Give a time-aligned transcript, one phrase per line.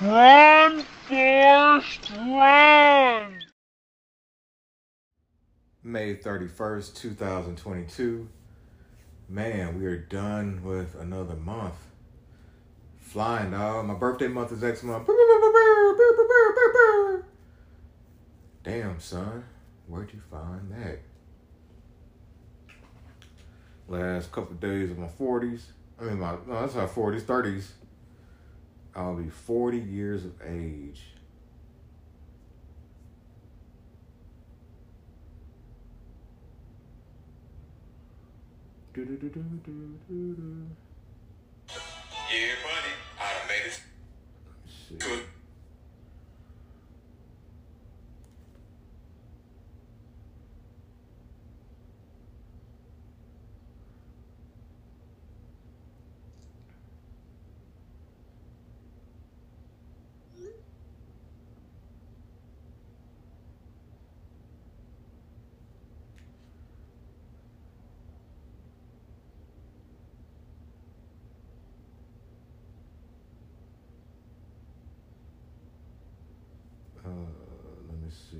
[0.00, 3.42] Run, Forrest, run!
[5.82, 8.28] May 31st, 2022.
[9.28, 11.74] Man, we are done with another month.
[13.00, 13.86] Flying, dog.
[13.86, 15.08] My birthday month is next month.
[18.62, 19.42] Damn, son.
[19.88, 21.00] Where'd you find that?
[23.88, 25.62] Last couple of days of my 40s.
[26.00, 27.64] I mean, my, no, that's not 40s, 30s.
[28.98, 31.02] I'll be 40 years of age.
[38.96, 39.04] Yeah,
[42.64, 42.92] buddy.
[43.20, 43.80] I done made it
[44.66, 44.98] Shit.
[45.00, 45.20] to
[77.04, 77.10] Uh,
[77.88, 78.36] let me see.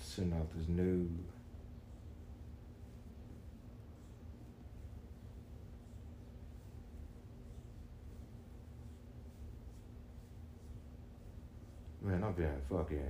[0.00, 1.08] Send out this new.
[12.04, 13.00] Man, I'm been fucking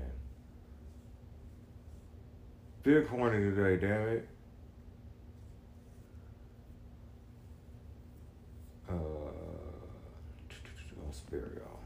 [2.83, 4.29] big horny today, damn it.
[8.89, 8.93] Uh,
[11.07, 11.81] I'll spare y'all.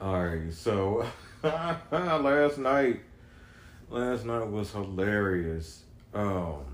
[0.00, 1.06] Alright, so
[1.44, 3.00] last night,
[3.88, 5.84] last night was hilarious.
[6.12, 6.64] Um,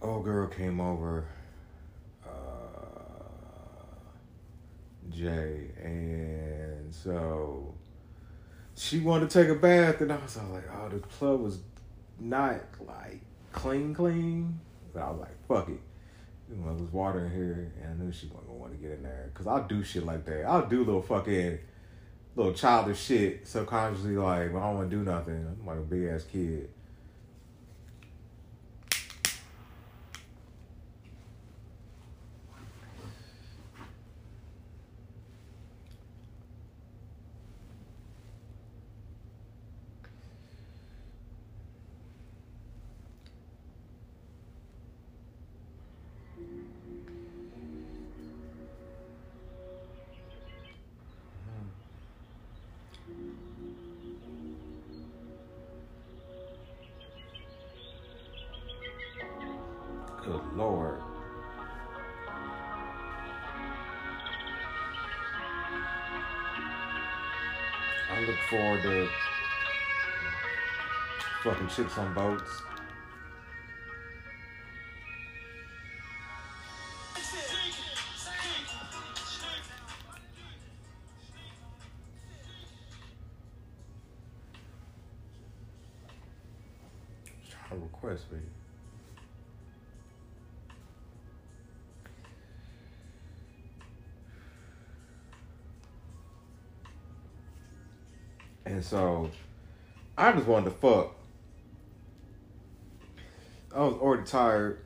[0.00, 1.26] old girl came over,
[2.24, 2.30] uh,
[5.10, 7.74] Jay, and so
[8.76, 11.58] she wanted to take a bath, and I was like, oh, the club was
[12.20, 14.60] not like clean, clean.
[14.94, 15.80] But I was like, fuck it.
[16.52, 18.92] You know, there's water in here, and I knew she wasn't gonna want to get
[18.92, 19.30] in there.
[19.34, 20.44] Cause I'll do shit like that.
[20.44, 21.58] I'll do little fucking,
[22.36, 24.16] little childish shit subconsciously.
[24.16, 25.56] Like, when I don't want to do nothing.
[25.60, 26.68] I'm like a big ass kid.
[60.24, 61.00] Good lord.
[68.08, 69.08] I look forward to
[71.42, 72.62] fucking chicks on boats.
[87.72, 88.26] Request
[98.64, 99.30] And so
[100.16, 101.14] I just wanted to fuck.
[103.74, 104.78] I was already tired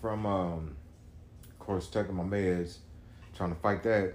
[0.00, 0.76] from um
[1.48, 2.78] of course taking my meds,
[3.36, 4.14] trying to fight that.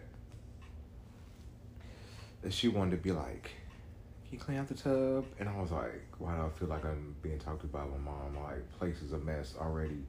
[2.44, 5.26] And she wanted to be like, Can you clean out the tub?
[5.40, 7.98] And I was like, Why do I feel like I'm being talked to by my
[7.98, 8.38] mom?
[8.44, 10.04] Like place is a mess already.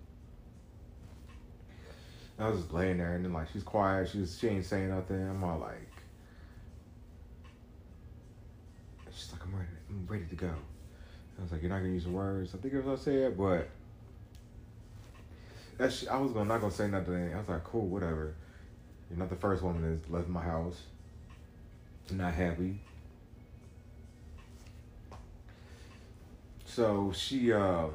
[2.37, 4.91] And I was just laying there and then like she's quiet, she's she ain't saying
[4.91, 5.29] nothing.
[5.29, 5.94] I'm all like
[9.15, 9.69] She's like, I'm ready.
[9.89, 10.55] I'm ready to go.
[11.39, 12.55] I was like, you're not gonna use the words.
[12.55, 13.69] I think it was what I said, but
[15.79, 17.35] that's I was gonna not gonna say nothing.
[17.35, 18.35] I was like, cool, whatever.
[19.11, 20.81] You're not the first woman that's left my house.
[22.11, 22.79] I'm Not happy.
[26.67, 27.93] So she, um,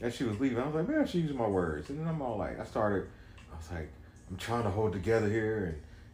[0.00, 2.22] as she was leaving, I was like, man, she used my words, and then I'm
[2.22, 3.08] all like, I started.
[3.52, 3.90] I was like,
[4.30, 5.64] I'm trying to hold together here,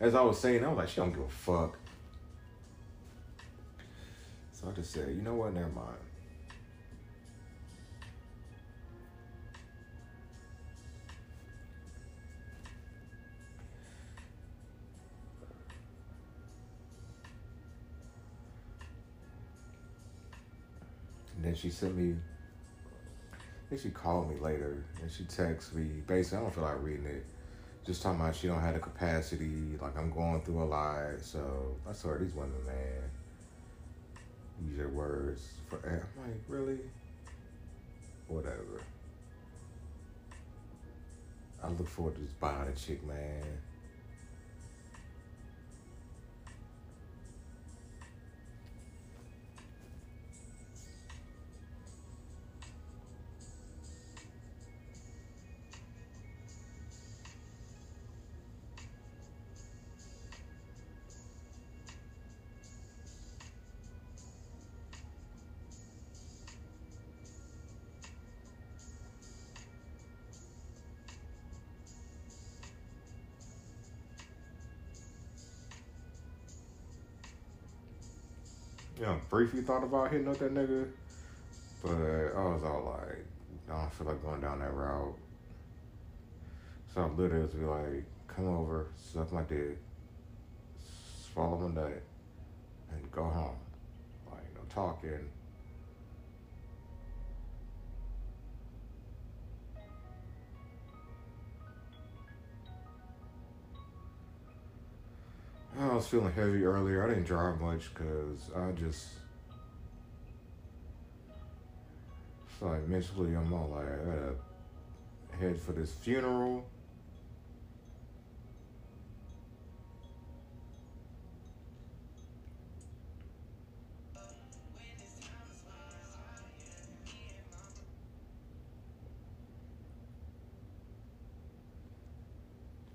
[0.00, 1.76] and as I was saying, I was like, she don't give a fuck.
[4.62, 5.54] So I just said, you know what?
[5.54, 5.96] Never mind.
[21.36, 22.14] And then she sent me.
[23.32, 26.02] I think she called me later, and she texted me.
[26.06, 27.26] Basically, I don't feel like reading it.
[27.84, 29.76] Just talking about she don't have the capacity.
[29.80, 33.10] Like I'm going through a lot, so I told her these women, man.
[34.68, 35.76] Use your words for.
[35.84, 36.78] I'm like, really?
[38.28, 38.80] Whatever.
[41.62, 43.42] I look forward to just buying a chick, man.
[78.98, 80.88] You know, briefly thought about hitting up that nigga,
[81.82, 83.24] but I was all like,
[83.70, 85.14] I don't feel like going down that route.
[86.94, 89.78] So I literally was be like, come over, suck my dick,
[91.32, 92.02] swallow my nut,
[92.90, 93.56] and go home.
[94.30, 95.28] Like, no talking.
[105.92, 107.04] I was feeling heavy earlier.
[107.04, 109.08] I didn't drive much because I just
[112.46, 114.34] it's like mentally I'm all like I gotta
[115.38, 116.64] head for this funeral.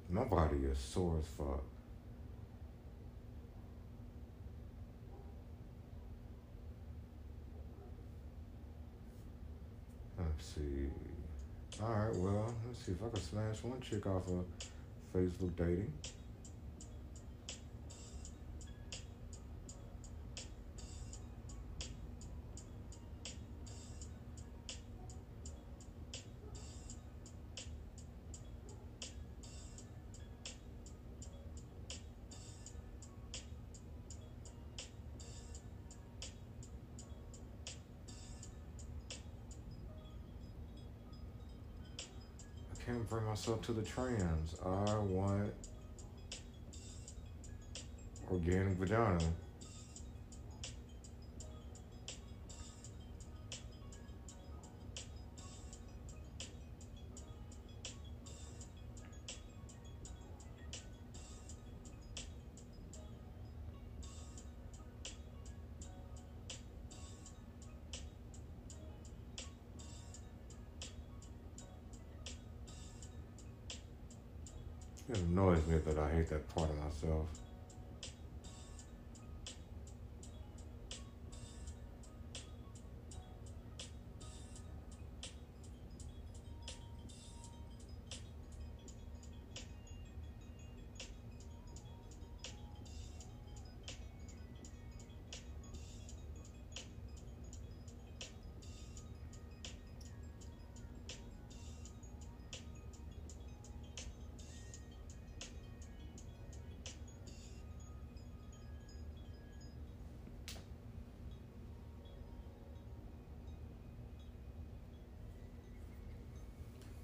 [0.10, 1.64] My body is sore as fuck.
[10.20, 10.90] Let's see.
[11.82, 14.46] All right, well, let's see if I can smash one chick off of
[15.14, 15.94] Facebook dating.
[42.88, 44.56] Can't bring myself to the trans.
[44.66, 45.54] I want
[48.32, 49.20] organic vagina.
[75.10, 77.28] It annoys me that I hate that part of myself.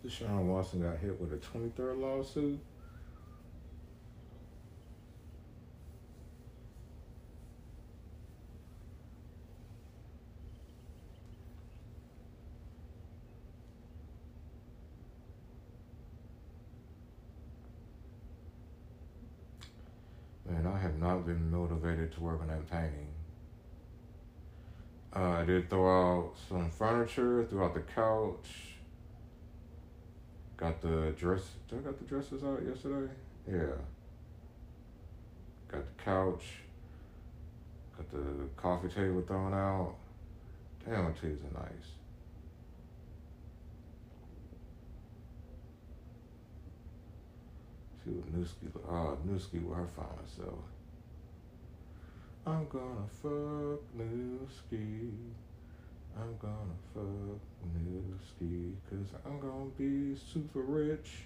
[0.05, 2.59] Deshaun Watson got hit with a 23rd lawsuit.
[20.49, 23.07] Man, I have not been motivated to work on that painting.
[25.15, 28.72] Uh, I did throw out some furniture, threw out the couch.
[30.57, 31.41] Got the dress.
[31.67, 33.11] Did I got the dresses out yesterday?
[33.49, 33.75] Yeah.
[35.69, 36.43] Got the couch.
[37.97, 39.95] Got the coffee table thrown out.
[40.85, 41.13] Damn, are
[41.53, 41.91] nice.
[48.03, 50.59] See what Newski, uh, Newski where I fine self.
[52.45, 55.11] I'm gonna fuck Newski.
[56.15, 57.39] I'm gonna fuck
[57.75, 61.25] Newski, cause I'm gonna be super rich.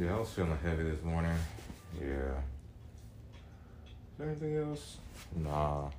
[0.00, 1.36] Yeah, I was feeling heavy this morning.
[2.00, 2.06] Yeah.
[2.06, 2.38] Is
[4.16, 4.98] there anything else?
[5.34, 5.90] Nah.